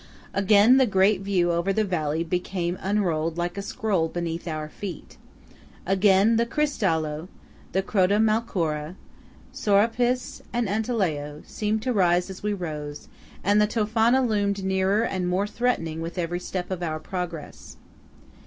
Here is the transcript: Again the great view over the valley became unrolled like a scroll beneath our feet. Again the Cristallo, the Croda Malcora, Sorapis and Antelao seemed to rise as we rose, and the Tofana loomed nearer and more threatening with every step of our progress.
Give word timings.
Again 0.33 0.77
the 0.77 0.87
great 0.87 1.21
view 1.21 1.51
over 1.51 1.71
the 1.71 1.83
valley 1.83 2.23
became 2.23 2.75
unrolled 2.81 3.37
like 3.37 3.55
a 3.55 3.61
scroll 3.61 4.07
beneath 4.07 4.47
our 4.47 4.67
feet. 4.67 5.15
Again 5.85 6.37
the 6.37 6.45
Cristallo, 6.47 7.27
the 7.71 7.83
Croda 7.83 8.17
Malcora, 8.17 8.95
Sorapis 9.53 10.41
and 10.51 10.67
Antelao 10.67 11.43
seemed 11.45 11.83
to 11.83 11.93
rise 11.93 12.31
as 12.31 12.41
we 12.41 12.51
rose, 12.51 13.09
and 13.43 13.61
the 13.61 13.67
Tofana 13.67 14.25
loomed 14.27 14.63
nearer 14.63 15.03
and 15.03 15.27
more 15.29 15.45
threatening 15.45 16.01
with 16.01 16.17
every 16.17 16.39
step 16.39 16.71
of 16.71 16.81
our 16.81 16.99
progress. 16.99 17.77